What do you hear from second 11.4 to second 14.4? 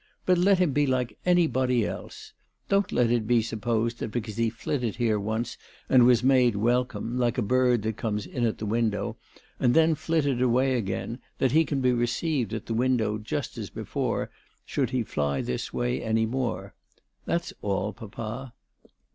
he can be received in at the window just as before,